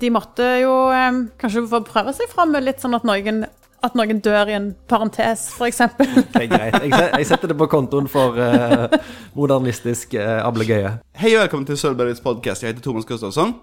[0.00, 3.42] De måtte jo um, kanskje få prøve seg fram med litt sånn at noen,
[3.84, 5.82] at noen dør i en parentes, f.eks.
[6.32, 6.78] Det er greit.
[6.88, 8.86] Jeg, setter det på kontoen for uh,
[9.36, 10.94] modernistisk uh, ablegøye.
[11.20, 12.64] Hei og velkommen til Sølvbergets podcast.
[12.64, 13.58] Jeg heter Thomas Gustafsson.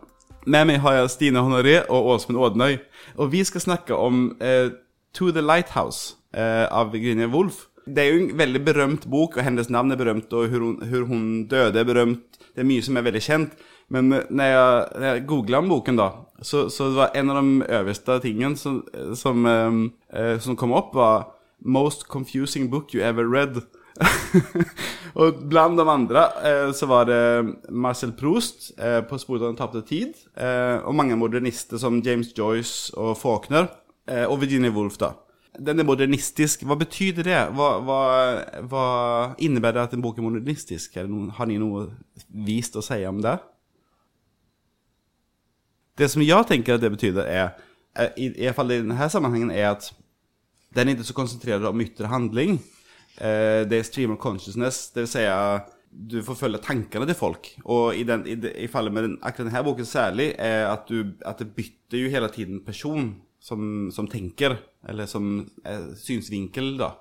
[0.46, 2.78] Med meg har jeg Stine Honoré og Åsmund Ådnøy.
[3.18, 4.70] Og vi skal snakke om uh,
[5.18, 7.66] To the Lighthouse eh, av Virginia Woolf.
[7.88, 10.76] Det er jo en veldig berømt bok og hennes navn er berømt, og hvor hun,
[10.86, 12.38] hur hon döde är berömt.
[12.54, 13.58] Det er mye som er veldig känt.
[13.90, 18.20] Men når när jag, när jag boken då, så, så var en av de översta
[18.20, 21.24] tingen som, som, ehm, eh, som kom upp var
[21.60, 23.62] Most confusing book you ever read.
[25.14, 29.56] och bland de andra eh, så var det Marcel Proust eh, på Sporet av den
[29.56, 30.14] tapte tid.
[30.36, 33.68] Eh, och många modernister som James Joyce och Faulkner.
[34.10, 35.14] Eh, och Virginia Woolf då.
[35.60, 36.64] Den är modernistisk.
[36.64, 37.48] Vad betyder det?
[37.52, 40.94] Vad, vad, vad innebär det att en bok är modernistisk?
[40.94, 41.00] Det
[41.36, 41.90] har ni något
[42.28, 43.40] vist att säga om det?
[45.98, 47.50] Det som jag tänker att det betyder är,
[47.94, 49.94] är i, i alla fall i den här sammanhangen, är att
[50.70, 52.52] den är inte så koncentrerad om yttre handling.
[53.18, 57.50] Eh, det är stream of consciousness, det vill säga du får følge tankene til folk.
[57.66, 61.14] Og i, den, i, i fallet med den, akkurat denne boken særlig, er at, du,
[61.26, 66.92] at det bytter jo hele tiden person som, som tenker, eller som eh, synsvinkel då.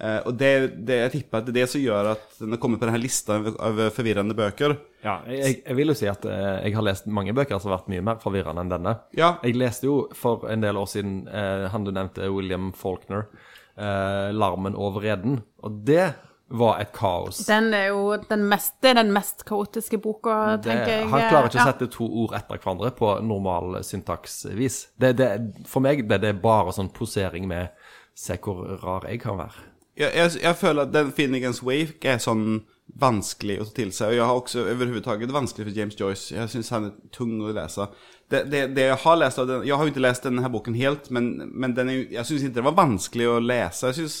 [0.00, 0.50] Eh, og det,
[0.82, 3.02] det, jeg tipper at det er det som gjør at den har kommit på denne
[3.02, 4.76] lista av forvirrende bøker.
[5.04, 7.82] Ja, jeg, jeg vil jo si at uh, jeg har lest mange bøker som har
[7.82, 8.94] vært mye mer forvirrende enn denne.
[9.14, 9.34] Ja.
[9.44, 13.28] Jeg leste jo for en del år siden uh, han du nevnte, William Faulkner,
[13.76, 15.42] eh, 'Larmen over reden'.
[15.62, 16.14] Og det
[16.48, 17.38] var et kaos.
[17.46, 21.08] Den er jo den mest, det er den mest kaotiske boka, Det, tenker jeg.
[21.10, 24.80] han klarer ikke å sette to ord etter hverandre på normal syntaksvis.
[25.00, 25.30] Det, det,
[25.70, 27.72] for meg ble det bare sånn posering med
[28.14, 29.73] 'se hvor rar jeg kan være'.
[29.96, 32.64] Jag, jeg, jeg, føler at den Finnegans Wake er sånn
[33.00, 34.10] vanskelig å ta til seg.
[34.10, 36.34] Og jeg har også overhodet vanskelig for James Joyce.
[36.34, 37.86] Jeg syns han er tung å lese.
[38.30, 40.76] Det, det, det jeg har lest av den Jeg har jo ikke lest denne boken
[40.78, 43.92] helt, men, men er, jeg syns ikke det var vanskelig å lese.
[43.92, 44.20] Jeg synes,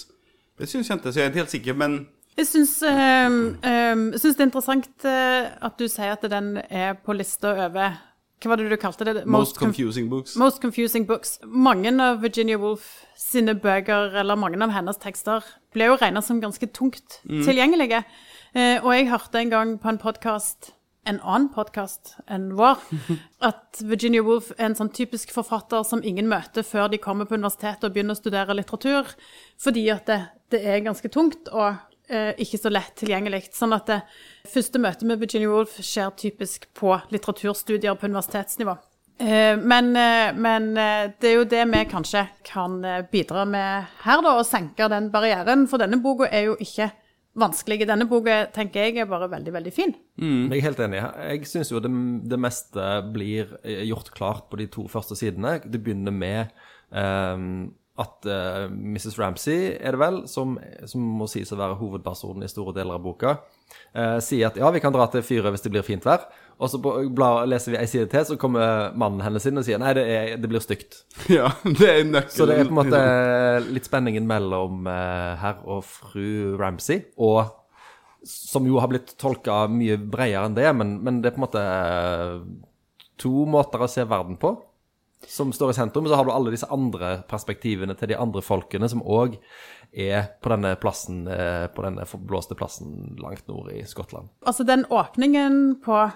[0.60, 1.78] det syns jeg ikke, så jeg er ikke helt sikker.
[1.82, 2.00] Men
[2.38, 7.14] Jeg syns, ehm, ehm, det er interessant eh, at du sier at den er på
[7.14, 7.98] lista over
[8.42, 9.14] Hva var det du kalte det?
[9.24, 10.36] Most most confusing books.
[10.36, 11.38] Most confusing books.
[11.44, 16.42] Mange av Virginia Woolf sine bøker, eller mange av hennes tekster, ble jo regna som
[16.42, 18.02] ganske tungt tilgjengelige.
[18.54, 20.74] Eh, og jeg hørte en gang på en podkast,
[21.08, 22.82] en annen podkast enn vår,
[23.50, 27.38] at Virginia Woolf er en sånn typisk forfatter som ingen møter før de kommer på
[27.38, 29.16] universitetet og begynner å studere litteratur,
[29.62, 30.20] fordi at det,
[30.54, 33.46] det er ganske tungt og eh, ikke så lett tilgjengelig.
[33.56, 34.00] Sånn at det
[34.52, 38.76] første møtet med Virginia Woolf skjer typisk på litteraturstudier på universitetsnivå.
[39.18, 43.86] Eh, men, eh, men eh, det er jo det vi kanskje kan eh, bidra med
[44.02, 45.68] her, da, å senke den barrieren.
[45.70, 46.90] For denne boka er jo ikke
[47.38, 47.86] vanskelig.
[47.86, 49.94] Denne boka tenker jeg er bare veldig, veldig fin.
[50.18, 51.04] Jeg er helt enig.
[51.30, 51.92] Jeg syns jo det,
[52.30, 55.60] det meste blir eh, gjort klart på de to første sidene.
[55.62, 56.50] Det begynner med
[56.90, 59.18] ehm, at uh, Mrs.
[59.20, 60.56] Ramsey, er det vel, som,
[60.90, 63.36] som må sies å være hovedpersonen i store deler av boka,
[63.94, 66.26] uh, sier at ja, vi kan dra til Fyret hvis det blir fint vær.
[66.58, 69.78] Og så bla, leser vi ei side til, så kommer mannen hennes inn og sier
[69.82, 71.04] nei, det, er, det blir stygt.
[71.36, 72.34] Ja, det er nøkkelen.
[72.34, 73.04] Så det er på en måte
[73.68, 77.44] litt spenningen mellom uh, herr og fru Ramsey, og
[78.26, 81.46] som jo har blitt tolka mye bredere enn det, men, men det er på en
[81.46, 82.38] måte eh,
[83.20, 84.54] to måter å se verden på
[85.28, 86.08] som står i sentrum.
[86.08, 89.38] Så har du alle disse andre perspektivene til de andre folkene som òg
[89.94, 94.28] er på denne plassen, eh, på denne forblåste plassen langt nord i Skottland.
[94.46, 96.10] Altså, den åpningen på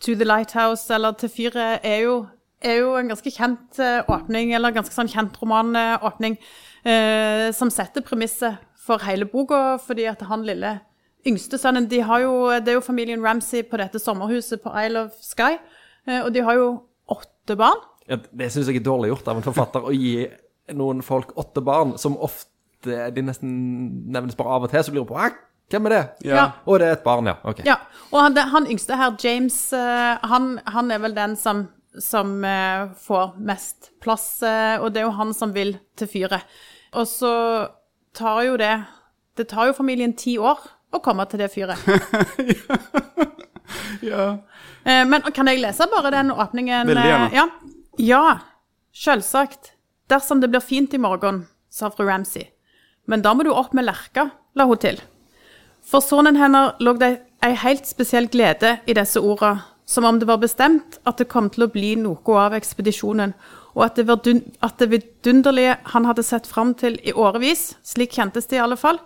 [0.00, 2.26] To the Lighthouse, eller til fyret, er jo,
[2.64, 6.38] er jo en ganske kjent eh, åpning, eller ganske sånn kjent romanåpning,
[6.88, 10.78] eh, som setter premisset for hele boka, fordi at han lille
[11.28, 12.32] yngste sønnen de har jo,
[12.64, 15.58] Det er jo familien Ramsay på dette sommerhuset på Isle of Sky,
[16.08, 16.70] eh, og de har jo
[17.10, 17.84] åtte barn.
[18.10, 20.24] Ja, det syns jeg er dårlig gjort av en forfatter å gi
[20.74, 23.50] noen folk åtte barn, som ofte de nesten
[24.10, 25.30] nevnes bare av og til, så blir det på «Hæ?
[25.70, 26.04] Hvem er det?
[26.26, 26.46] Ja.
[26.66, 27.36] Og det er et barn, ja.
[27.46, 27.60] Ok.
[27.66, 27.76] Ja,
[28.10, 31.68] og han, han yngste her, James, eh, han, han er vel den som,
[32.02, 36.58] som eh, får mest plass, eh, og det er jo han som vil til fyret.
[36.98, 37.34] Og så
[38.18, 38.72] tar jo det
[39.38, 40.58] Det tar jo familien ti år
[40.90, 41.78] å komme til det fyret.
[44.02, 44.40] Ja.
[44.82, 46.88] Men kan jeg lese bare den åpningen?
[46.88, 47.28] Veldig gjerne.
[47.36, 47.44] Ja,
[48.00, 48.40] ja
[48.92, 49.74] selvsagt.
[50.10, 52.48] Dersom det blir fint i morgen, sa fru Ramsay.
[53.06, 54.98] Men da må du opp med lerka, la hun til.
[55.86, 57.12] For sønnen hennes lå det
[57.44, 59.54] ei helt spesiell glede i disse orda,
[59.86, 63.32] som om det var bestemt at det kom til å bli noe av ekspedisjonen,
[63.74, 68.50] og at det, at det vidunderlige han hadde sett fram til i årevis, slik kjentes
[68.50, 68.98] det i alle fall,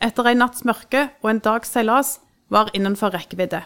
[0.00, 2.18] etter ei natts mørke og en dags seilas,
[2.48, 3.62] var innenfor rekkevidde.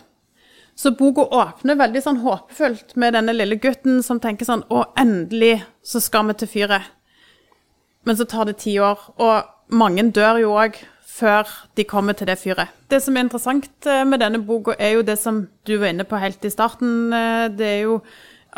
[0.75, 5.61] Så boka åpner veldig sånn håpefullt med denne lille gutten som tenker sånn Å, endelig
[5.87, 6.89] så skal vi til fyret.
[8.05, 10.81] Men så tar det ti år, og mange dør jo òg
[11.15, 11.49] før
[11.79, 12.73] de kommer til det fyret.
[12.91, 16.07] Det som er interessant eh, med denne boka, er jo det som du var inne
[16.09, 17.13] på helt i starten.
[17.15, 18.01] eh, Det er jo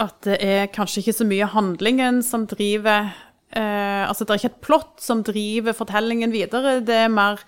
[0.00, 3.12] at det er kanskje ikke så mye handlingen som driver
[3.56, 6.80] eh, Altså det er ikke et plott som driver fortellingen videre.
[6.80, 7.40] Det er mer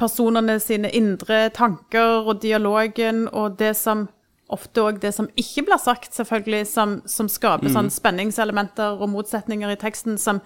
[0.00, 4.08] personene sine indre tanker og dialogen og det som
[4.52, 9.72] ofte òg det som ikke blir sagt, selvfølgelig, som, som skaper sånn spenningselementer og motsetninger
[9.72, 10.42] i teksten, som,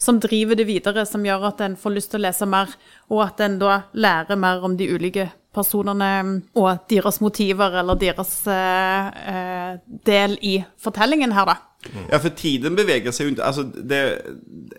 [0.00, 2.72] som driver det videre, som gjør at en får lyst til å lese mer,
[3.12, 6.10] og at en da lærer mer om de ulike personene
[6.58, 9.72] og deres motiver, eller deres eh, eh,
[10.08, 11.58] del i fortellingen her, da.
[12.10, 14.00] Ja, for tiden beveger seg jo ikke, altså det,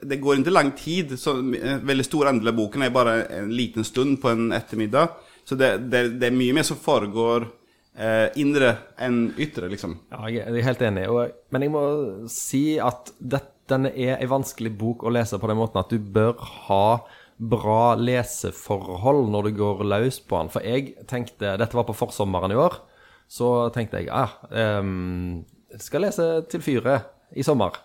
[0.05, 1.15] det går ikke lang tid.
[1.19, 5.15] Så en väldigt stor andel av boken er bare en liten stund på en ettermiddag.
[5.47, 7.47] Så det, det, det er mye mer som foregår
[7.97, 9.97] eh, indre enn yttre, liksom.
[10.13, 11.07] Ja, jeg er helt enig.
[11.09, 11.85] Og, men jeg må
[12.31, 16.37] si at denne er en vanskelig bok å lese på den måten at du bør
[16.67, 16.85] ha
[17.41, 20.53] bra leseforhold når du går løs på den.
[20.53, 22.77] For jeg tenkte Dette var på forsommeren i år.
[23.31, 24.85] Så tenkte jeg ah, jeg
[25.79, 27.07] skal lese til fyret
[27.37, 27.77] i sommer.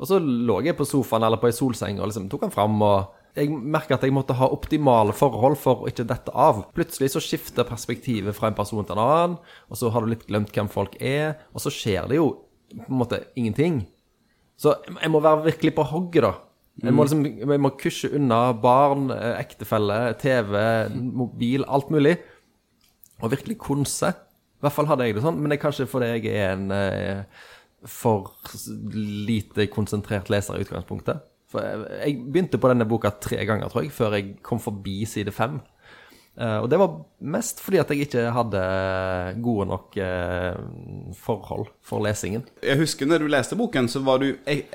[0.00, 2.76] Og så lå jeg på sofaen eller på ei solseng og liksom tok den fram.
[2.82, 6.64] og jeg merka at jeg måtte ha optimale forhold for å ikke dette av.
[6.74, 9.36] Plutselig så skifter perspektivet fra en person til en annen,
[9.70, 12.32] og så har du litt glemt hvem folk er, og så skjer det jo
[12.74, 13.84] på en måte ingenting.
[14.60, 16.32] Så jeg må være virkelig på hogget, da.
[16.80, 20.56] Jeg må liksom, jeg må kusje unna barn, eh, ektefelle, TV,
[20.96, 22.16] mobil, alt mulig.
[23.20, 24.14] Og virkelig konse.
[24.60, 26.66] I hvert fall hadde jeg det sånn, men det er kanskje fordi jeg er en
[26.76, 27.42] eh,
[27.88, 28.34] for
[28.92, 31.22] lite konsentrert leser i utgangspunktet.
[31.50, 34.98] For jeg, jeg begynte på denne boka tre ganger, tror jeg, før jeg kom forbi
[35.08, 35.58] side fem.
[36.38, 36.92] Eh, og det var
[37.26, 38.60] mest fordi at jeg ikke hadde
[39.44, 40.54] gode nok eh,
[41.18, 42.46] forhold for lesingen.
[42.64, 44.30] Jeg husker når du leste boken så var du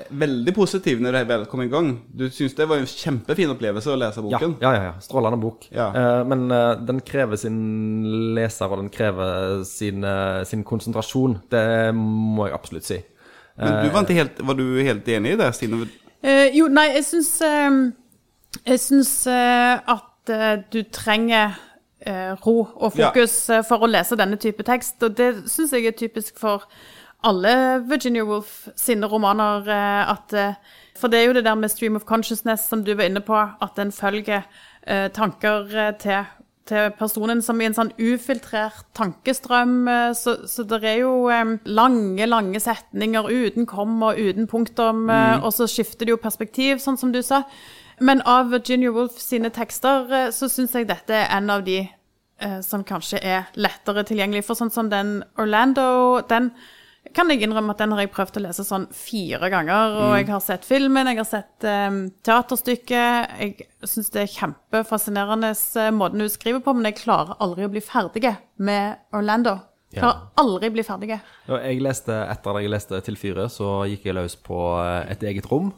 [0.10, 1.90] veldig positiv når det kom i gang.
[1.96, 2.04] igång.
[2.14, 4.58] Du syntes det var en kjempefin opplevelse å lese boken.
[4.62, 4.94] ja, ja, ja.
[5.02, 5.66] Strålende bok.
[5.72, 5.90] Ja.
[5.90, 6.48] Eh, men
[6.86, 10.06] den krever sin leser, og den krever sin,
[10.46, 11.40] sin konsentrasjon.
[11.50, 11.66] Det
[11.96, 13.02] må jeg absolutt si.
[13.58, 15.86] Men du var ikke helt, var du helt enig i det, Stine?
[16.26, 17.32] Eh, jo, nei, jeg syns
[18.66, 19.80] Jeg syns eh,
[20.26, 21.56] at eh, du trenger
[22.06, 25.86] eh, ro og fokus eh, for å lese denne type tekst, og det syns jeg
[25.86, 26.66] er typisk for
[27.26, 29.66] alle Virginia Woolf sine romaner.
[29.66, 30.34] at
[30.98, 33.34] For det er jo det der med stream of consciousness som du var inne på,
[33.34, 34.44] at en følger
[35.14, 36.26] tanker til
[36.66, 39.88] til personen som i en sånn ufiltrert tankestrøm.
[40.18, 41.30] Så, så det er jo
[41.66, 45.44] lange, lange setninger uten kom og uten punktum, mm.
[45.46, 47.44] og så skifter det jo perspektiv, sånn som du sa.
[48.00, 51.82] Men av Virginia Woolf sine tekster eh, så syns jeg dette er en av de
[51.84, 54.46] eh, som kanskje er lettere tilgjengelig.
[54.48, 56.52] For sånn som den Orlando, den
[57.16, 60.00] kan jeg innrømme at den har jeg prøvd å lese sånn fire ganger.
[60.02, 63.38] Og jeg har sett filmen, jeg har sett um, teaterstykket.
[63.40, 67.72] Jeg syns det er kjempefascinerende eh, måten hun skriver på, men jeg klarer aldri å
[67.72, 69.60] bli ferdig med Orlando.
[69.94, 71.16] Jeg klarer aldri bli ferdig.
[71.48, 74.58] Jeg leste, Etter at jeg leste Til fyret, så gikk jeg løs på
[75.14, 75.70] Et eget rom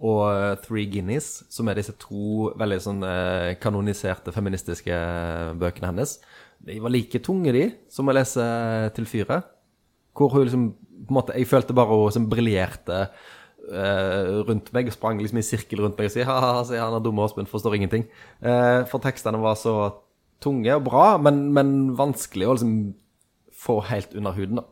[0.00, 5.90] og eh, Three Guineas, som er disse to veldig sånn eh, kanoniserte feministiske eh, bøkene
[5.90, 6.16] hennes.
[6.64, 8.44] De var like tunge, de, som å lese
[8.96, 9.48] Til fyret.
[10.16, 10.64] Hvor hun liksom
[11.00, 13.06] på en måte, Jeg følte bare hun som briljerte
[13.72, 16.96] uh, rundt meg og sprang liksom i sirkel rundt meg og sier ha-ha, sier han
[16.98, 18.04] er dum Åsmund, forstår ingenting.
[18.44, 19.74] Uh, for tekstene var så
[20.44, 22.74] tunge og bra, men, men vanskelig å liksom
[23.64, 24.60] få helt under huden.
[24.60, 24.68] da.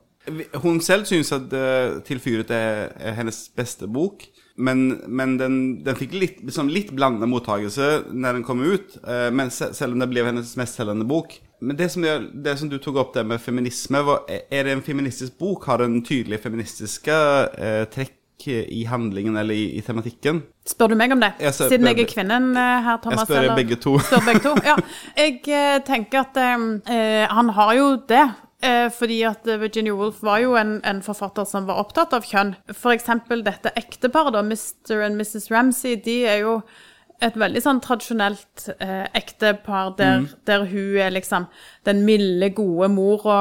[0.61, 4.29] Hun selv syns at uh, 'Til fyret er, er hennes beste bok.
[4.59, 8.97] Men, men den, den fikk litt, liksom litt blandende mottagelse når den kom ut.
[9.07, 11.37] eh, men se- selv om det ble hennes mest säljande bok.
[11.61, 14.65] Men det som, jag, det som du tok opp det med feminisme, var, är- är
[14.65, 15.65] det en feministisk bok?
[15.71, 17.15] Har den tydelige feministiske
[17.59, 18.15] eh, trekk
[18.49, 20.43] i handlingen eller i, i tematikken?
[20.67, 21.33] Spør du meg om det?
[21.43, 23.25] Jeg spør- Siden jeg er kvinnen eh, her, Thomas?
[23.27, 23.95] spør eller- begge to.
[23.99, 24.77] Spør begge to, ja.
[25.17, 28.27] Jeg eh, tenker at eh, han har jo det.
[28.62, 32.27] Eh, fordi at eh, Virginia Woolf var jo en, en forfatter som var opptatt av
[32.27, 32.57] kjønn.
[32.91, 35.05] Eksempel dette ekteparet, da, Mr.
[35.07, 35.50] and Mrs.
[35.55, 36.61] Ramsey, de er jo
[37.23, 41.49] et veldig sånn tradisjonelt eh, ektepar der, der hun er liksom
[41.87, 43.38] den milde, gode mora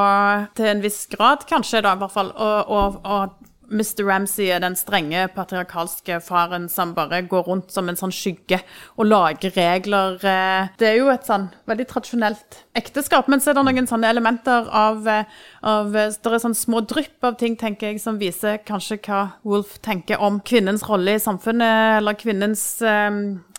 [0.58, 2.32] til en viss grad, kanskje, da, i hvert fall.
[2.34, 3.37] Og, og, og
[3.68, 4.04] Mr.
[4.06, 8.60] Ramsay er den strenge patriarkalske faren som bare går rundt som en sånn skygge
[8.96, 10.18] og lager regler.
[10.24, 10.68] eh.
[10.78, 14.68] Det er jo et sånn veldig tradisjonelt ekteskap, men så er det noen sånne elementer
[14.72, 15.24] av, eh,
[15.62, 19.32] av eh, Det er sånn små drypp av ting, tenker jeg, som viser kanskje hva
[19.44, 22.82] Wolf tenker om kvinnens rolle i samfunnet, eller kvinnens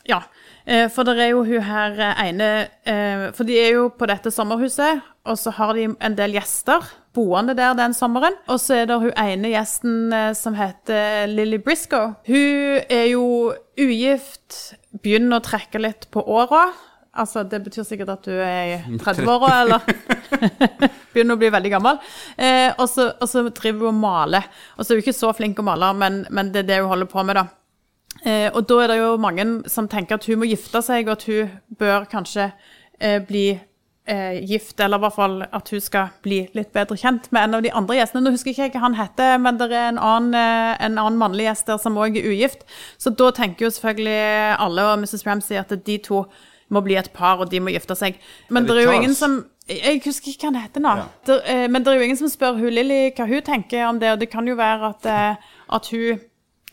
[0.10, 0.24] ja,
[0.94, 2.50] For det er jo hun her eh, ene
[2.86, 6.86] eh, For de er jo på dette sommerhuset, og så har de en del gjester
[7.16, 8.38] boende der den sommeren.
[8.48, 12.14] Og så er det hun ene gjesten eh, som heter Lily Briscoe.
[12.30, 13.26] Hun er jo
[13.80, 16.68] ugift, begynner å trekke litt på åra.
[17.20, 19.90] Altså, det betyr sikkert at du er i 30-åra, eller
[21.14, 22.02] begynner å bli veldig gammel.
[22.38, 24.50] Eh, og så driver hun og maler.
[24.78, 26.94] Og så er hun ikke så flink å male, men, men det er det hun
[26.94, 27.48] holder på med, da.
[28.26, 31.18] Eh, og da er det jo mange som tenker at hun må gifte seg, og
[31.18, 32.52] at hun bør kanskje
[33.00, 33.48] eh, bli
[34.10, 37.60] eh, gift, eller i hvert fall at hun skal bli litt bedre kjent med en
[37.60, 38.24] av de andre gjestene.
[38.26, 41.20] Nå husker ikke jeg hva han heter, men det er en annen, eh, en annen
[41.22, 42.66] mannlig gjest der som òg er ugift.
[42.98, 45.26] Så da tenker jo selvfølgelig alle og Mrs.
[45.28, 46.26] Ramsay at de to
[46.70, 48.20] må bli et par, og de må gifte seg.
[48.50, 50.92] Men det det er jo ingen som Jeg husker ikke hva han heter nå.
[50.98, 51.04] Ja.
[51.28, 54.00] Der, eh, men det er jo ingen som spør hun Lilly hva hun tenker om
[54.02, 56.24] det, og det kan jo være at, eh, at hun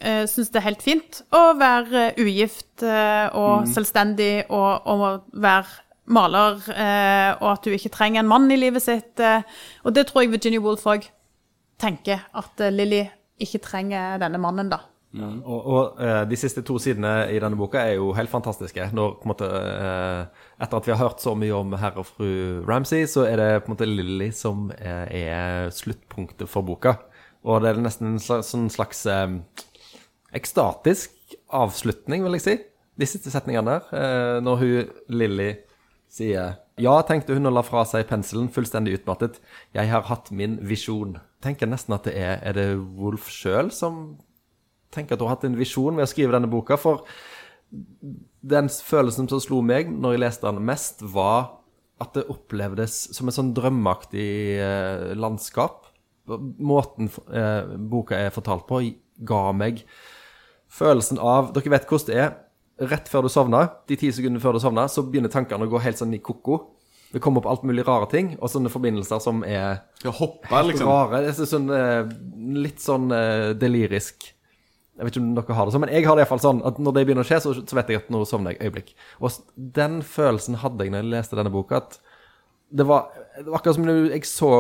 [0.05, 5.05] uh, syns det er helt fint å være eh, ugift eh, og selvstendig og, og
[5.33, 9.19] være maler, eh, og at du ikke trenger en mann i livet sitt.
[9.19, 9.43] eh,
[9.83, 11.09] og det tror jeg Virginia Woolf òg
[11.83, 13.03] tenker, at eh, Lilly
[13.43, 14.85] ikke trenger denne mannen, da.
[15.17, 18.91] Og, og eh, de siste to sidene i denne boka er jo helt fantastiske.
[18.93, 22.09] Når, på en måte, eh, etter at vi har hørt så mye om herr og
[22.11, 22.29] fru
[22.69, 26.99] Ramsay, så er det på en måte Lily som eh, er sluttpunktet for boka.
[27.47, 29.39] Og det er nesten en slags, en slags eh,
[30.37, 32.57] ekstatisk avslutning, vil jeg si.
[32.97, 33.89] De siste setningene der.
[33.97, 35.51] Eh, når hun Lily
[36.13, 39.41] sier Ja, tenkte hun og la fra seg penselen, fullstendig utmattet.
[39.73, 41.17] Jeg har hatt min visjon.
[41.45, 44.19] Tenker nesten at det er Er det Wolf sjøl som
[44.93, 47.05] tenker at hun har hatt en visjon ved å skrive denne boka, for
[48.47, 51.59] den følelsen som slo meg når jeg leste den mest, var
[52.03, 55.89] at det opplevdes som et sånn drømmeaktig eh, landskap.
[56.29, 58.83] Måten eh, boka er fortalt på,
[59.27, 59.83] ga meg
[60.77, 62.35] følelsen av Dere vet hvordan det er.
[62.91, 65.81] Rett før du sovner, de ti sekundene før du sovner, så begynner tankene å gå
[65.81, 66.59] helt sånn i ko-ko.
[67.15, 70.91] Det kommer opp alt mulig rare ting, og sånne forbindelser som er Skal hoppe, liksom.
[70.91, 71.23] rare.
[71.25, 72.11] Det er sånn, eh,
[72.67, 74.27] litt sånn eh, delirisk.
[74.97, 76.81] Jeg vet ikke om dere har det sånn, men jeg har det iallfall sånn at
[76.81, 78.93] når det begynner å skje, så, så vet jeg at nå sovner jeg øyeblikk.
[79.21, 79.41] Og
[79.79, 81.99] den følelsen hadde jeg når jeg leste denne boka, at
[82.77, 84.51] det var, det var akkurat som når jeg så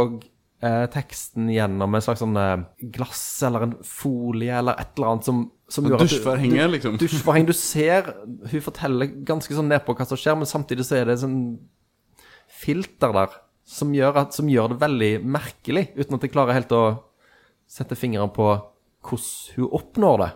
[0.63, 5.29] eh, teksten gjennom en slags sånn eh, glass eller en folie eller et eller annet
[5.29, 6.99] som, som gjør at du- Dusjforhenger, liksom.
[6.99, 7.47] Dusjforheng.
[7.47, 8.03] Du ser
[8.51, 11.59] Hun forteller ganske sånn nedpå hva som skjer, men samtidig så er det sånn
[12.47, 13.29] filter der
[13.67, 16.85] som gjør, at, som gjør det veldig merkelig, uten at jeg klarer helt å
[17.67, 18.47] sette fingeren på
[19.03, 20.31] hvordan hun oppnår det.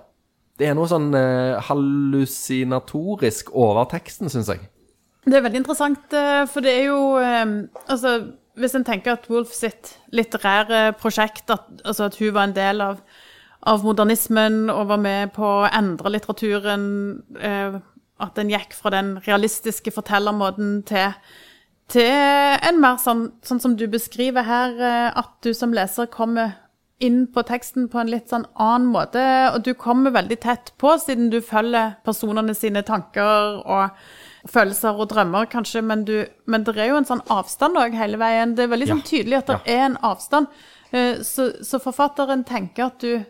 [0.58, 4.66] Det er noe sånn eh, hallusinatorisk over teksten, syns jeg.
[5.25, 7.54] Det er veldig interessant, eh, for det er jo eh,
[7.88, 12.56] Altså, hvis en tenker at Wolf sitt litterære prosjekt, at, altså at hun var en
[12.56, 13.00] del av,
[13.69, 17.79] av modernismen og var med på å endre litteraturen, eh,
[18.21, 21.12] at den gikk fra den realistiske fortellermåten til
[21.90, 26.52] til en mer sånn, sånn som du beskriver her, eh, at du som leser kommer
[27.00, 29.23] inn på teksten på en litt sånn annen måte,
[29.55, 33.90] og du kommer veldig tett på, siden du følger personene sine tanker og
[34.49, 38.21] følelser og drømmer, kanskje, men, du, men det er jo en sånn avstand òg hele
[38.21, 38.55] veien.
[38.55, 40.47] Det er veldig sånn tydelig at det er en avstand.
[40.93, 43.25] Eh, Så, så forfatteren tenker at du,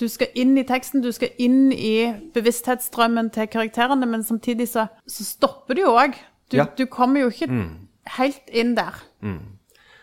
[0.00, 4.88] du skal inn i teksten, du skal inn i bevissthetsstrømmen til karakterene, men samtidig så,
[5.06, 6.16] så stopper du jo òg.
[6.50, 6.64] Du, Ja.
[6.76, 7.48] du kommer jo ikke
[8.18, 8.98] helt inn der.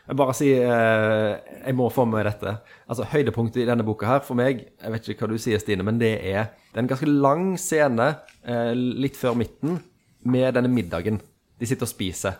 [0.08, 2.56] Jeg bare sier eh, Jeg må få med dette.
[2.90, 5.86] Altså Høydepunktet i denne boka her for meg Jeg vet ikke hva du sier, Stine,
[5.88, 8.08] men det er Det er en ganske lang scene
[8.44, 9.78] eh, litt før midten
[10.24, 11.22] med denne middagen.
[11.62, 12.34] De sitter og spiser.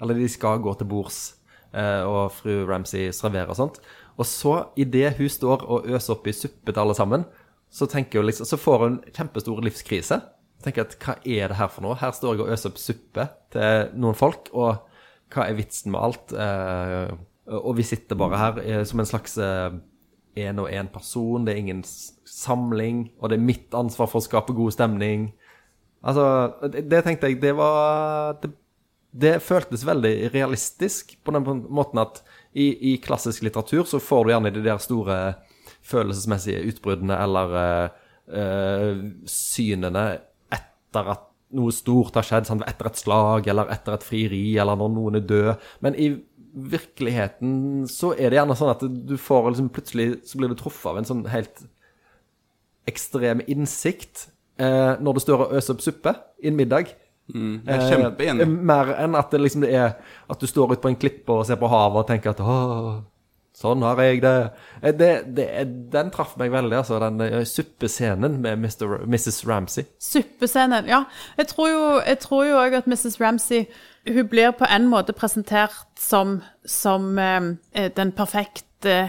[0.00, 1.18] Eller de skal gå til bords,
[1.74, 3.78] eh, og fru Ramsay serverer og sånt.
[4.18, 7.24] Og så, idet hun står og øser opp i suppe til alle sammen,
[7.70, 10.20] så hun liksom Så får hun kjempestor livskrise.
[10.64, 11.94] Tenker at hva er det her for noe?
[11.94, 14.80] Her står jeg og øser opp suppe til noen folk, og
[15.30, 16.32] hva er vitsen med alt?
[16.32, 17.12] Eh,
[17.46, 19.38] og vi sitter bare her eh, som en slags
[20.38, 21.44] én og én person.
[21.44, 25.32] Det er ingen samling, og det er mitt ansvar for å skape god stemning.
[26.02, 26.24] Altså,
[26.72, 28.52] det, det tenkte jeg Det var det,
[29.10, 32.22] det føltes veldig realistisk på den måten at
[32.58, 35.18] i, i klassisk litteratur så får du gjerne de der store
[35.88, 40.04] følelsesmessige utbruddene eller eh, synene
[40.54, 41.24] etter at
[41.56, 42.64] noe stort har skjedd, sant?
[42.68, 45.68] etter et slag eller etter et frieri eller når noen er død.
[45.84, 46.10] Men i
[46.58, 50.90] virkeligheten så er det gjerne sånn at du får liksom plutselig så blir du truffet
[50.90, 51.62] av en sånn helt
[52.88, 54.28] ekstrem innsikt
[54.60, 56.92] eh, når du står og øser opp suppe i en middag.
[57.34, 58.46] Jeg er kjempeenig.
[58.46, 59.94] Eh, mer enn at det liksom det er
[60.28, 62.98] at du står ute på en klippe og ser på havet og tenker at åh,
[63.58, 64.32] Sånn har jeg det.
[64.82, 65.46] Eh, det, det
[65.90, 67.00] den traff meg veldig, altså.
[67.02, 69.00] Den eh, suppescenen med Mr.
[69.02, 69.40] Mrs.
[69.48, 69.88] Ramsay.
[69.98, 71.02] Suppescenen, ja.
[71.40, 73.18] Jeg tror jo jeg tror jo òg at Mrs.
[73.20, 73.64] Ramsay
[74.08, 79.08] hun blir på en måte presentert som, som eh, den perfekte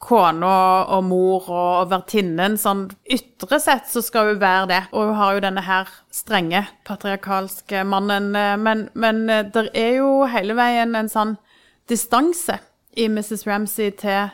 [0.00, 2.56] kona og mor og vertinnen.
[2.58, 4.80] Sånn ytre sett så skal hun være det.
[4.96, 8.32] Og hun har jo denne her strenge patriarkalske mannen.
[8.34, 11.36] eh, Men, men eh, det er jo hele veien en sånn
[11.90, 12.58] distanse
[12.96, 13.44] i Mrs.
[13.46, 14.30] Ramsey til,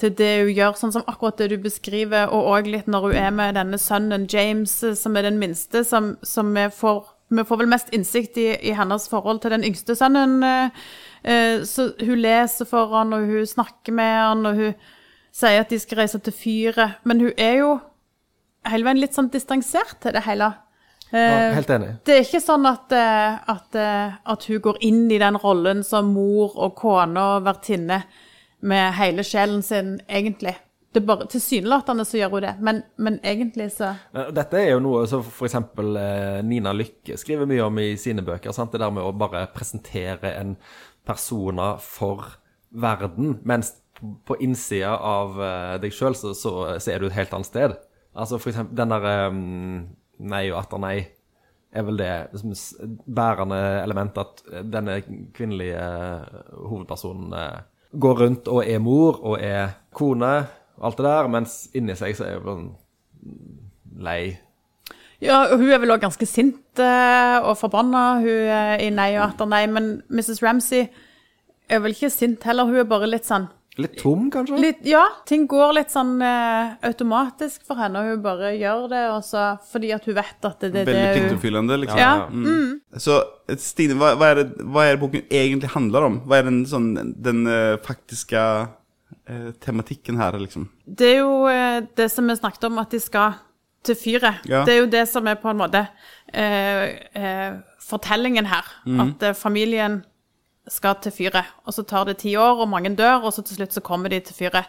[0.00, 3.18] til det hun gjør, sånn som akkurat det du beskriver, og òg litt når hun
[3.20, 7.44] er med denne sønnen James, eh, som er den minste, som, som vi får vi
[7.48, 10.42] får vel mest innsikt i, i hennes forhold til den yngste sønnen.
[11.64, 14.74] Så hun leser for han, og hun snakker med han, og hun
[15.32, 16.98] sier at de skal reise til fyret.
[17.08, 17.72] Men hun er jo
[18.68, 20.52] hele veien litt sånn distansert til det hele.
[20.52, 20.68] Ja,
[21.12, 21.88] Eh, helt enig.
[22.08, 25.82] det er ikke sånn at, eh, at, eh, at hun går inn i den rollen
[25.84, 27.98] som mor og kone og vertinne
[28.62, 30.54] med hele sjelen sin, egentlig.
[30.92, 33.94] Det er bare Tilsynelatende så gjør hun det, men, men egentlig så
[34.32, 35.54] Dette er jo noe som f.eks.
[36.44, 38.52] Nina Lykke skriver mye om i sine bøker.
[38.52, 38.72] Sant?
[38.72, 40.56] Det der med å bare presentere en
[41.04, 42.38] persona for
[42.72, 43.74] verden, mens
[44.26, 47.74] på innsida av eh, deg sjøl så, så, så er du et helt annet sted.
[48.12, 49.82] Altså for eksempel den derre um,
[50.22, 50.96] Nei og atter nei
[51.72, 52.52] er vel det liksom,
[53.16, 54.98] bærende elementet at denne
[55.34, 60.34] kvinnelige eh, hovedpersonen eh, går rundt og er mor og er kone
[60.76, 64.34] og alt det der, mens inni seg så er hun sånn lei.
[65.22, 69.28] Ja, hun er vel òg ganske sint eh, og forbanna, hun er i nei og
[69.28, 69.64] atter nei.
[69.70, 70.42] Men Mrs.
[70.42, 70.88] Ramsey
[71.70, 73.46] er vel ikke sint heller, hun er bare litt sånn
[73.80, 74.58] Litt tom, kanskje?
[74.60, 79.04] litt, Ja, ting går litt sånn eh, automatisk for henne, og hun bare gjør det,
[79.14, 82.02] og så fordi at hun vet at det det, Veldig det hun pliktoppfyllende, liksom.
[82.02, 82.12] Ja.
[82.28, 82.74] Mm.
[83.00, 83.16] Så
[83.62, 86.20] Stine, hva, hva, er det, hva er det boken egentlig handler om?
[86.28, 86.90] Hva er den, sånn,
[87.24, 90.68] den uh, faktiske uh, tematikken her, liksom?
[90.84, 93.40] Det er jo uh, det som vi snakket om, at de skal
[93.86, 94.46] til fyret.
[94.48, 94.62] Ja.
[94.66, 95.84] Det er jo det som er på en måte
[96.32, 96.84] eh,
[97.18, 98.68] eh, fortellingen her.
[99.02, 100.02] At eh, familien
[100.70, 101.48] skal til fyret.
[101.66, 104.12] Og så tar det ti år, og mange dør, og så til slutt så kommer
[104.12, 104.68] de til fyret.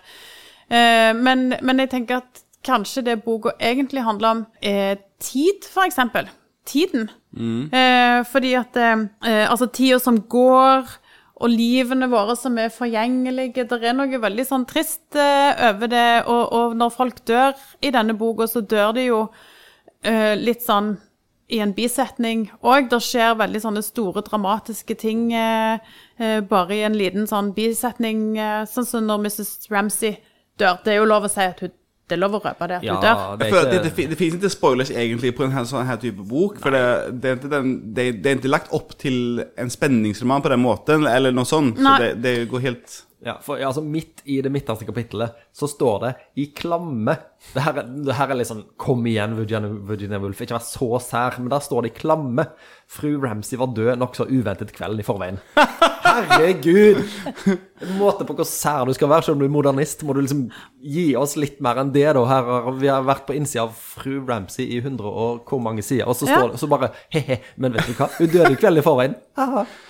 [0.69, 5.85] Eh, men, men jeg tenker at kanskje det boka egentlig handler om, er tid, for
[5.85, 6.29] eksempel.
[6.65, 7.09] Tiden.
[7.35, 10.87] Eh, fordi at eh, eh, Altså, tida som går,
[11.43, 13.65] og livene våre som er forgjengelige.
[13.67, 16.23] Det er noe veldig sånn trist eh, over det.
[16.29, 19.25] Og, og når folk dør i denne boka, så dør de jo
[20.07, 20.93] eh, litt sånn
[21.51, 22.89] i en bisetning òg.
[22.91, 25.79] Det skjer veldig sånne store, dramatiske ting eh,
[26.17, 28.33] eh, bare i en liten sånn bisetning.
[28.39, 29.55] Eh, sånn som når Mrs.
[29.71, 30.17] Ramsey
[30.59, 30.79] dør.
[30.83, 32.83] Det er jo lov å si at hun Det er lov å røpe det at
[32.83, 33.19] hun dør.
[33.39, 35.95] det er att det, ikke det, det fins ikke spoilers egentlig på en sånn her
[36.01, 36.57] type bok.
[36.59, 36.81] For det,
[37.23, 40.59] det, ikke inte den, det, det är inte lagt opp til en spenningsroman på den
[40.59, 41.79] måten, eller noe sånt.
[41.79, 42.99] Så det, det går helt...
[43.25, 46.11] ja, for, altså Midt i det midterste kapittelet så står det
[46.43, 47.15] i klamme
[47.53, 50.41] Det her, er- det her er litt sånn Kom igjen, Virginia, Virginia Woolf.
[50.43, 51.39] Ikke vær så sær.
[51.39, 52.47] Men der står det i klamme.
[52.87, 55.39] Fru Ramsay var død nokså uventet kvelden i forveien.
[56.13, 57.03] Herregud!
[57.83, 60.21] En måte på hvor sær du skal være, selv om du er modernist, må du
[60.23, 60.45] liksom
[60.79, 62.21] gi oss litt mer enn det, da.
[62.29, 65.83] Her har vi har vært på innsida av fru Ramsay i 100 og hvor mange
[65.83, 66.37] sider, og så Ja.
[66.39, 68.07] står det så bare he-he, men vet du hva?
[68.19, 69.17] Hun døde kvelden i forveien.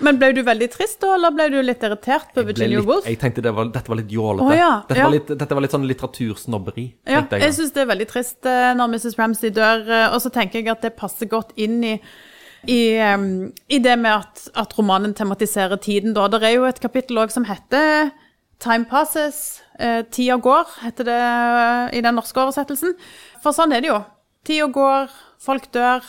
[0.02, 3.06] Men ble du veldig trist da, eller ble du litt irritert på Virginia litt, Woolf?
[3.06, 4.48] Jeg tenkte det var, dette var litt jålete.
[4.50, 5.38] Oh, ja, dette, ja.
[5.44, 6.88] dette var litt sånn litteratursnobberi.
[7.06, 7.54] Ja, jeg jeg.
[7.60, 9.18] syns det er veldig trist eh, når Mrs.
[9.20, 12.00] Ramsay dør, eh, og så tenker jeg at det passer godt inn i
[12.67, 16.28] i, um, i det med at, at romanen tematiserer tiden, da.
[16.32, 18.12] Det er jo et kapittel òg som heter
[18.60, 19.62] 'Time Passes'.
[19.80, 22.93] Eh, 'Tida går', heter det eh, i den norske oversettelsen.
[23.43, 23.99] For sånn er det jo.
[24.45, 26.04] Tida går, folk dør.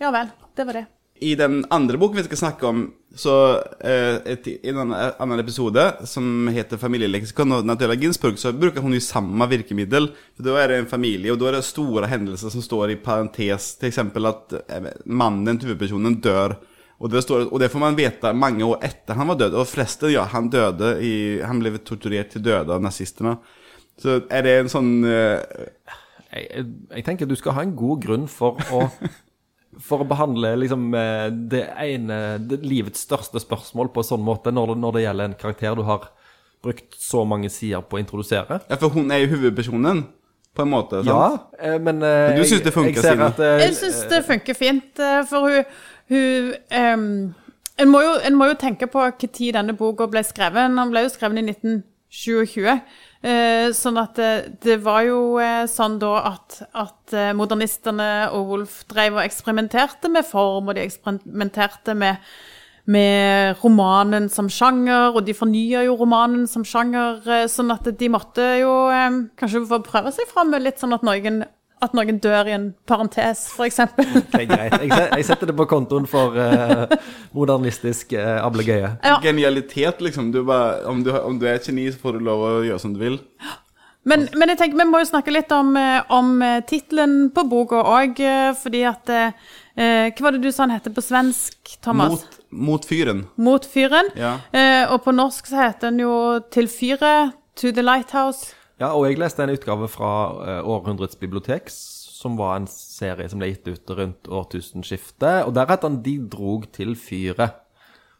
[0.00, 0.32] Ja vel.
[0.56, 0.86] Det var det.
[1.22, 5.92] I den andre boken vi skal snakke om, så eh, i en annan, annan episode
[6.04, 10.10] som heter 'Familieleksikon' av Natalia Ginsburg, så brukar hon ju samma virkemiddel.
[10.36, 12.96] För då är det en familj och då är det stora händelser som står i
[12.96, 16.56] parentes, till exempel att eh, mannen, huvudpersonen, dör.
[16.98, 19.54] Och det, står, och det får man veta många år efter han var död.
[19.54, 23.36] Och förresten, ja, han döde i, han blev torturerad till döda av nazisterna.
[24.02, 25.04] Så är det en sånn
[26.30, 28.86] Eh, jeg, jeg tenker du skal ha en god grunn for å
[29.78, 34.50] For å behandle liksom eh, det ene det, livets største spørsmål på en sånn måte
[34.50, 36.08] når det, når det gjelder en karakter du har
[36.60, 38.60] brukt så mange sider på å introdusere.
[38.68, 40.02] ja, for hun er jo hovedpersonen,
[40.54, 41.04] på en måte.
[41.04, 41.08] sant?
[41.08, 44.54] Ja, eh, men eh, Men du synes det funker, jeg eh, Jeg syns det funker
[44.54, 45.64] fint, for hun,
[46.10, 47.34] hun um,
[47.78, 50.68] en, må jo, en må jo tenke på tid denne boka ble skrevet.
[50.74, 52.66] Den ble jo skrevet i 1927.
[53.20, 54.28] Eh, sånn at det,
[54.64, 60.08] det var jo eh, sånn da at, at eh, modernistene og Wolf drev og eksperimenterte
[60.08, 62.16] med form, og de eksperimenterte med,
[62.88, 68.08] med romanen som sjanger, og de fornyer jo romanen som sjanger, eh, sånn at de
[68.08, 71.42] måtte jo eh, kanskje få prøve seg fram med litt sånn at noen,
[71.80, 73.80] at noen dør i en parentes, f.eks.
[73.96, 74.76] Det er greit.
[74.84, 76.84] Jeg, setter det på kontoen for uh,
[77.36, 78.94] modernistisk uh, ablegøye.
[79.04, 79.16] Ja.
[79.24, 80.30] Genialitet, liksom.
[80.34, 82.82] Du bare, om, du, om du er et geni, så får du lov å gjøre
[82.82, 83.18] som du vil.
[84.08, 87.44] Men, men jeg tenker vi må jo snakke litt om, eh, om eh, tittelen på
[87.50, 88.22] boka òg,
[88.56, 89.34] fordi at eh,
[89.76, 92.14] eh, Hva var det du sa den heter på svensk, Thomas?
[92.14, 92.38] Mot,
[92.70, 93.26] mot fyren.
[93.36, 94.08] Mot fyren.
[94.16, 94.38] Ja.
[94.56, 96.14] Eh, og på norsk så heter den jo
[96.52, 98.54] Til fyret, To the Lighthouse.
[98.80, 100.10] Ja, og jeg leste en utgave fra
[100.48, 105.44] eh, Århundrets bibliotek, som var en serie som ble gitt ut rundt årtusenskiftet.
[105.46, 107.58] Og der heter han 'De drog til fyret'.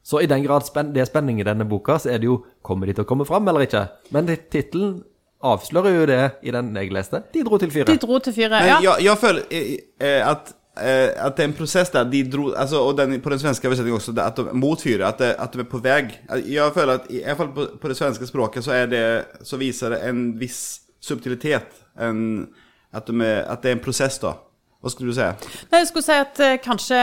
[0.02, 2.44] Så i den grad spen det er spenning i denne boka, så er det jo
[2.62, 5.02] 'Kommer de til å komme fram, eller ikke?' Men det- tittelen
[5.42, 7.22] avslører jo det i den jeg leste.
[7.32, 8.50] 'De dro til De dro til fyret.
[8.60, 8.80] Men Ja.
[8.80, 12.96] jeg jag føler eh, at, at det er en prosess der de dro altså, Og
[12.98, 15.64] den, på den svenske oversettingen også, at de, mot fyret, at, det- at de er
[15.68, 16.04] på vei.
[16.46, 19.90] Jeg føler at i, hvert fall på, på det svenske språket så, det, så viser
[19.90, 21.66] det en viss subtilitet.
[22.00, 22.48] En,
[22.92, 24.32] at, de er, at det er en prosess, da.
[24.80, 25.26] Hva skulle du si?
[25.68, 26.98] Nei, Jeg skulle si at eh, kanskje,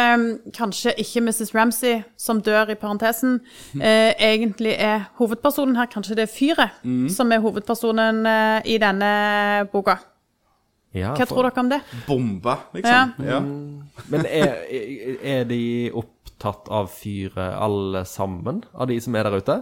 [0.57, 1.51] kanskje ikke Mrs.
[1.53, 3.35] Ramsey, som dør i parentesen,
[3.77, 5.85] eh, egentlig er hovedpersonen her.
[5.85, 6.79] Kanskje det er fyret
[7.13, 9.11] som er hovedpersonen eh, i denne
[9.71, 9.99] boka.
[10.97, 11.81] Ja, Hva for- tror dere om det?
[12.07, 13.15] Bombe, liksom.
[13.27, 13.39] Ja.
[14.13, 14.53] Men er,
[15.23, 15.61] er de
[15.93, 19.57] opptatt av fyret alle sammen, av de som er der ute?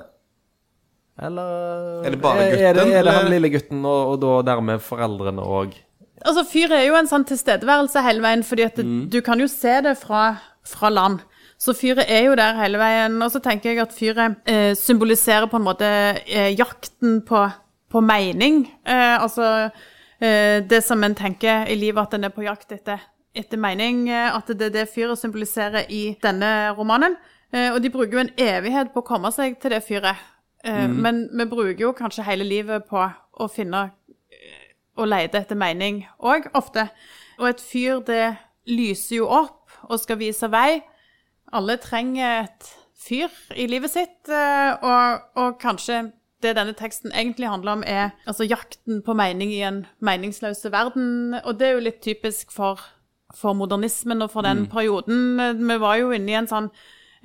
[1.16, 2.66] Eller Er det bare gutten?
[2.66, 5.78] er, det, er det han lille gutten, og, og da dermed foreldrene òg?
[6.26, 9.08] Altså, Fyret er jo en sånn tilstedeværelse hele veien, fordi at mm.
[9.14, 10.28] du kan jo se det fra,
[10.68, 11.22] fra land.
[11.62, 13.16] Så fyret er jo der hele veien.
[13.24, 17.46] Og så tenker jeg at fyret eh, symboliserer på en måte eh, jakten på,
[17.92, 18.66] på mening.
[18.84, 19.70] Eh, altså
[20.20, 23.02] det som en tenker i livet, at en er på jakt etter,
[23.36, 24.06] etter mening.
[24.10, 27.18] Eh, at det er det fyret symboliserer i denne romanen.
[27.54, 30.32] Eh, og de bruker jo en evighet på å komme seg til det fyret.
[30.66, 30.96] Mm.
[30.98, 33.84] Men vi bruker jo kanskje hele livet på å finne
[34.98, 36.88] og lete etter mening òg, ofte.
[37.38, 40.80] Og et fyr, det lyser jo opp og skal vise vei.
[41.54, 46.08] Alle trenger et fyr i livet sitt, eh, og, og kanskje
[46.46, 51.40] det denne teksten egentlig handler om, er altså jakten på mening i en meningsløs verden.
[51.44, 52.84] Og det er jo litt typisk for,
[53.36, 55.42] for modernismen og for den perioden.
[55.60, 56.70] Vi var jo inne i en sånn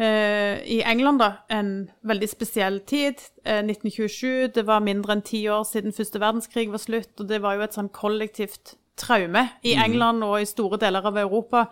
[0.00, 3.22] eh, i England, da, en veldig spesiell tid.
[3.44, 7.42] Eh, 1927, det var mindre enn ti år siden første verdenskrig var slutt, og det
[7.44, 11.66] var jo et sånn kollektivt traume i England og i store deler av Europa.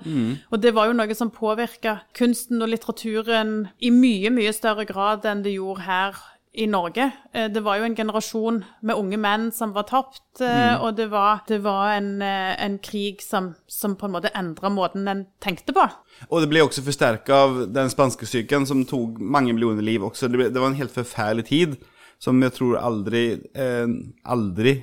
[0.49, 5.27] Og det var jo noe som påvirka kunsten og litteraturen i mye, mye større grad
[5.29, 6.23] enn det gjorde her
[6.59, 7.11] i Norge.
[7.33, 10.81] Eh, Det var jo en generasjon med unge menn som var tapt, mm.
[10.83, 14.71] og det var, det var en, eh, en krig som, som på en måte endra
[14.73, 15.87] måten en tenkte på.
[16.29, 20.29] Og det ble også forsterka av den spanske syken, som tok mange millioner liv også.
[20.29, 21.79] Det, ble, det var en helt forferdelig tid,
[22.19, 23.87] som jeg tror aldri eh,
[24.27, 24.81] Aldri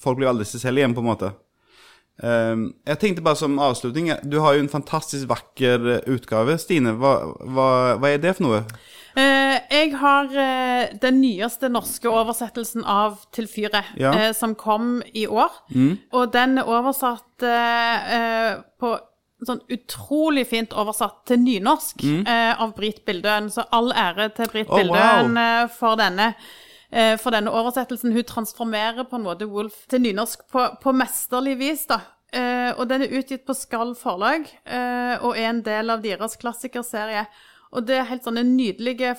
[0.00, 1.28] Folk blir aldri seg selv igjen, på en måte.
[2.22, 6.94] Eh, jeg tenkte bare som avslutning Du har jo en fantastisk vakker eh, utgave, Stine.
[7.00, 8.60] Hva, hva, hva er det for noe?
[9.18, 14.32] Eh, jeg har eh, den nyeste norske oversettelsen av Til fyret, Ja.
[14.32, 15.50] som kom i år.
[16.12, 17.44] Og den er oversatt
[18.78, 18.94] på
[19.44, 22.20] sånn utrolig fint oversatt til nynorsk mm.
[22.62, 23.50] av Britt Bildøen.
[23.52, 25.68] Så all ære til Britt oh, Bildøen wow.
[25.74, 26.30] for denne.
[26.94, 28.14] Eh, For denne oversettelsen.
[28.14, 31.86] Hun transformerer på en måte Wolf til nynorsk på, på mesterlig vis.
[31.90, 32.00] da.
[32.34, 36.34] Eh, og den er utgitt på Skall forlag, eh, og er en del av deres
[36.40, 37.26] klassikerserie.
[37.74, 39.14] Og det er helt sånne nydelige,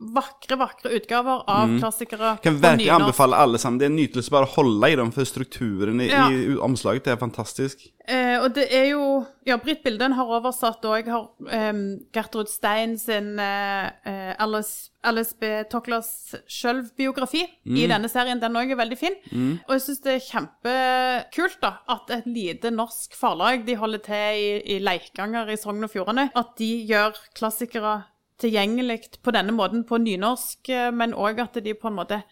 [0.00, 3.78] vakre, vakre utgaver av klassikere Kan virkelig anbefale alle sammen.
[3.78, 6.28] Det er en nytelse bare å holde i dem, for strukturen i, Ja.
[6.32, 7.84] i omslaget det er fantastisk.
[8.08, 11.72] Eh, og det er jo Ja, Britt Bilden har oversatt, og jeg har eh,
[12.14, 15.64] Gertrud Stein sin eh, eh, Alice, Alice B.
[15.70, 17.76] Toklers mm.
[17.76, 18.40] i denne serien.
[18.40, 19.16] Den òg er veldig fin.
[19.66, 24.40] Og jeg syns det er kjempekult da, at et lite norsk forlag, de holder til
[24.40, 28.02] i, i Leikanger i Sogn og Fjordane, at de gjør klassikere
[28.40, 32.22] tilgjengelig på denne måten på nynorsk, eh, men òg at de på en måte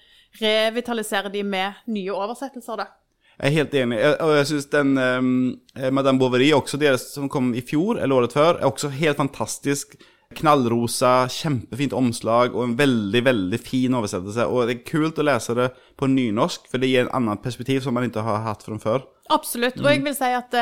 [0.40, 2.90] revitaliserer de med nye oversettelser, da.
[3.38, 3.98] Jeg er helt enig.
[4.24, 8.34] Og jeg syns den eh, Madame Bovary, også deres som kom i fjor, eller året
[8.36, 9.98] før, er også helt fantastisk.
[10.36, 14.44] Knallrosa, kjempefint omslag og en veldig, veldig fin oversettelse.
[14.44, 17.80] Og det er kult å lese det på nynorsk, for det gir en annen perspektiv
[17.80, 19.06] som man ikke har hatt fra før.
[19.32, 19.80] Absolutt.
[19.80, 20.58] Og jeg vil si at,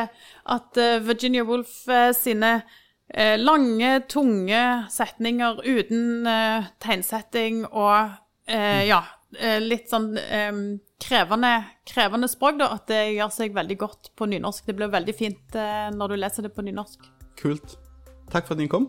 [0.54, 1.80] at Virginia Woolf
[2.14, 2.52] sine
[3.08, 8.16] eh, lange, tunge setninger uten eh, tegnsetting og
[8.48, 9.02] eh, ja,
[9.38, 10.12] eh, litt sånn
[11.02, 11.52] krevende,
[11.88, 14.68] krevende språk, da, at det gjør seg veldig godt på nynorsk.
[14.68, 17.08] Det blir veldig fint eh, når du leser det på nynorsk.
[17.40, 17.76] Kult.
[18.32, 18.88] Takk for at dere kom.